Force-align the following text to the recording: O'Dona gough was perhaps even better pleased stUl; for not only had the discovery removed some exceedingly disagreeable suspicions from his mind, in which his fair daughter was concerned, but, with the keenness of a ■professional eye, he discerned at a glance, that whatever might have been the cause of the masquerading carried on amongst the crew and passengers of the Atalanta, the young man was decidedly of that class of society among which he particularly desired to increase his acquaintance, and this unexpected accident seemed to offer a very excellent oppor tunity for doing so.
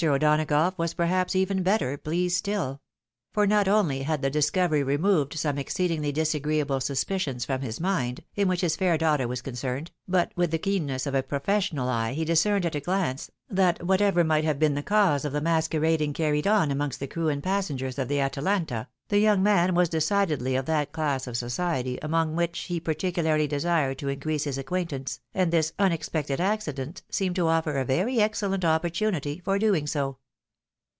O'Dona 0.03 0.45
gough 0.47 0.79
was 0.79 0.95
perhaps 0.95 1.35
even 1.35 1.61
better 1.61 1.95
pleased 1.95 2.35
stUl; 2.43 2.79
for 3.31 3.45
not 3.45 3.67
only 3.67 4.01
had 4.01 4.23
the 4.23 4.31
discovery 4.31 4.81
removed 4.81 5.35
some 5.37 5.59
exceedingly 5.59 6.11
disagreeable 6.11 6.79
suspicions 6.81 7.45
from 7.45 7.61
his 7.61 7.79
mind, 7.79 8.23
in 8.35 8.47
which 8.47 8.61
his 8.61 8.75
fair 8.75 8.97
daughter 8.97 9.27
was 9.27 9.43
concerned, 9.43 9.91
but, 10.07 10.31
with 10.35 10.49
the 10.49 10.57
keenness 10.57 11.05
of 11.05 11.13
a 11.13 11.21
■professional 11.23 11.87
eye, 11.87 12.13
he 12.13 12.25
discerned 12.25 12.65
at 12.65 12.75
a 12.75 12.79
glance, 12.79 13.29
that 13.47 13.83
whatever 13.85 14.23
might 14.23 14.43
have 14.43 14.57
been 14.59 14.73
the 14.73 14.81
cause 14.83 15.23
of 15.23 15.31
the 15.33 15.39
masquerading 15.39 16.13
carried 16.13 16.47
on 16.47 16.71
amongst 16.71 16.99
the 16.99 17.07
crew 17.07 17.29
and 17.29 17.43
passengers 17.43 17.97
of 17.99 18.09
the 18.09 18.19
Atalanta, 18.19 18.87
the 19.07 19.19
young 19.19 19.43
man 19.43 19.75
was 19.75 19.89
decidedly 19.89 20.55
of 20.55 20.65
that 20.65 20.91
class 20.93 21.27
of 21.27 21.35
society 21.37 21.97
among 22.01 22.33
which 22.35 22.57
he 22.63 22.79
particularly 22.81 23.47
desired 23.47 23.97
to 23.97 24.07
increase 24.09 24.43
his 24.45 24.57
acquaintance, 24.57 25.19
and 25.33 25.51
this 25.51 25.71
unexpected 25.79 26.39
accident 26.39 27.01
seemed 27.09 27.35
to 27.35 27.47
offer 27.47 27.77
a 27.77 27.85
very 27.85 28.19
excellent 28.19 28.63
oppor 28.63 28.89
tunity 28.91 29.41
for 29.41 29.59
doing 29.59 29.87
so. 29.87 30.17